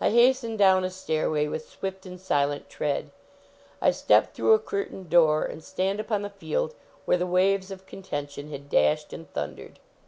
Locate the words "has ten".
0.10-0.56